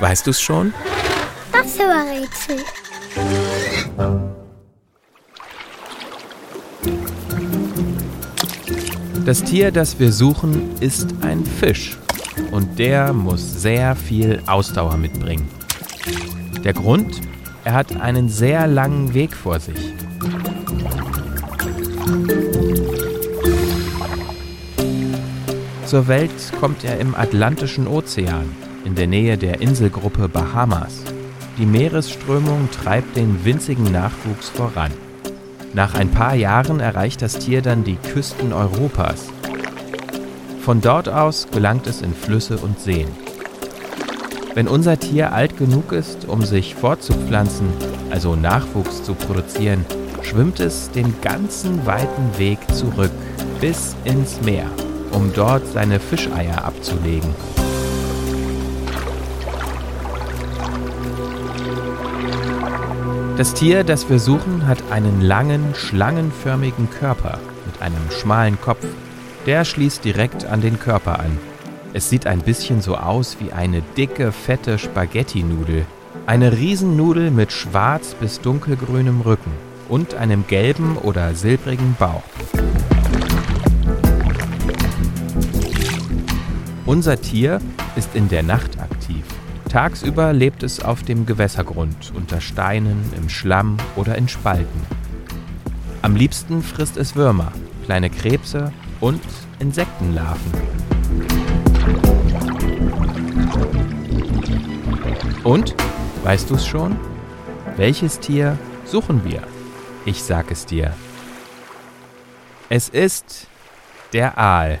Weißt 0.00 0.26
du's 0.26 0.40
schon? 0.40 0.72
Das 1.52 1.78
war 1.78 2.04
Rätsel. 2.04 2.64
Das 9.24 9.44
Tier, 9.44 9.70
das 9.70 9.98
wir 10.00 10.12
suchen, 10.12 10.80
ist 10.80 11.08
ein 11.20 11.44
Fisch. 11.44 11.98
Und 12.50 12.78
der 12.78 13.12
muss 13.12 13.62
sehr 13.62 13.94
viel 13.94 14.42
Ausdauer 14.46 14.96
mitbringen. 14.96 15.48
Der 16.64 16.72
Grund? 16.72 17.20
Er 17.64 17.74
hat 17.74 18.00
einen 18.00 18.28
sehr 18.28 18.66
langen 18.66 19.12
Weg 19.12 19.36
vor 19.36 19.60
sich. 19.60 19.92
Zur 25.84 26.08
Welt 26.08 26.30
kommt 26.58 26.84
er 26.84 26.98
im 26.98 27.14
Atlantischen 27.14 27.86
Ozean, 27.86 28.56
in 28.84 28.94
der 28.94 29.06
Nähe 29.06 29.36
der 29.36 29.60
Inselgruppe 29.60 30.28
Bahamas. 30.28 31.02
Die 31.58 31.66
Meeresströmung 31.66 32.68
treibt 32.70 33.16
den 33.16 33.44
winzigen 33.44 33.92
Nachwuchs 33.92 34.48
voran. 34.48 34.92
Nach 35.72 35.94
ein 35.94 36.10
paar 36.10 36.34
Jahren 36.34 36.80
erreicht 36.80 37.22
das 37.22 37.38
Tier 37.38 37.62
dann 37.62 37.84
die 37.84 37.96
Küsten 37.96 38.52
Europas. 38.52 39.28
Von 40.60 40.80
dort 40.80 41.08
aus 41.08 41.48
gelangt 41.52 41.86
es 41.86 42.02
in 42.02 42.14
Flüsse 42.14 42.58
und 42.58 42.80
Seen. 42.80 43.08
Wenn 44.54 44.66
unser 44.66 44.98
Tier 44.98 45.32
alt 45.32 45.56
genug 45.56 45.92
ist, 45.92 46.26
um 46.26 46.42
sich 46.42 46.74
fortzupflanzen, 46.74 47.68
also 48.10 48.34
Nachwuchs 48.34 49.02
zu 49.04 49.14
produzieren, 49.14 49.84
schwimmt 50.22 50.58
es 50.60 50.90
den 50.90 51.14
ganzen 51.20 51.86
weiten 51.86 52.36
Weg 52.38 52.58
zurück 52.74 53.12
bis 53.60 53.94
ins 54.04 54.40
Meer, 54.40 54.66
um 55.12 55.32
dort 55.34 55.66
seine 55.66 56.00
Fischeier 56.00 56.64
abzulegen. 56.64 57.34
Das 63.40 63.54
Tier, 63.54 63.84
das 63.84 64.10
wir 64.10 64.18
suchen, 64.18 64.66
hat 64.66 64.92
einen 64.92 65.22
langen, 65.22 65.74
schlangenförmigen 65.74 66.90
Körper 66.90 67.38
mit 67.64 67.80
einem 67.80 68.10
schmalen 68.10 68.60
Kopf. 68.60 68.84
Der 69.46 69.64
schließt 69.64 70.04
direkt 70.04 70.44
an 70.44 70.60
den 70.60 70.78
Körper 70.78 71.20
an. 71.20 71.38
Es 71.94 72.10
sieht 72.10 72.26
ein 72.26 72.40
bisschen 72.42 72.82
so 72.82 72.98
aus 72.98 73.38
wie 73.40 73.50
eine 73.50 73.80
dicke, 73.96 74.30
fette 74.32 74.78
Spaghetti-Nudel. 74.78 75.86
Eine 76.26 76.52
Riesennudel 76.52 77.30
mit 77.30 77.50
schwarz 77.50 78.12
bis 78.12 78.42
dunkelgrünem 78.42 79.22
Rücken 79.22 79.52
und 79.88 80.16
einem 80.16 80.46
gelben 80.46 80.98
oder 80.98 81.34
silbrigen 81.34 81.96
Bauch. 81.98 82.22
Unser 86.84 87.18
Tier 87.18 87.58
ist 87.96 88.14
in 88.14 88.28
der 88.28 88.42
Nacht 88.42 88.78
aktiv. 88.78 89.24
Tagsüber 89.70 90.32
lebt 90.32 90.64
es 90.64 90.80
auf 90.80 91.04
dem 91.04 91.26
Gewässergrund, 91.26 92.12
unter 92.16 92.40
Steinen, 92.40 93.12
im 93.16 93.28
Schlamm 93.28 93.76
oder 93.94 94.18
in 94.18 94.26
Spalten. 94.26 94.80
Am 96.02 96.16
liebsten 96.16 96.60
frisst 96.60 96.96
es 96.96 97.14
Würmer, 97.14 97.52
kleine 97.84 98.10
Krebse 98.10 98.72
und 98.98 99.22
Insektenlarven. 99.60 100.52
Und, 105.44 105.76
weißt 106.24 106.50
du 106.50 106.56
es 106.56 106.66
schon? 106.66 106.96
Welches 107.76 108.18
Tier 108.18 108.58
suchen 108.84 109.22
wir? 109.24 109.44
Ich 110.04 110.20
sag 110.20 110.50
es 110.50 110.66
dir. 110.66 110.94
Es 112.68 112.88
ist 112.88 113.46
der 114.12 114.36
Aal. 114.36 114.80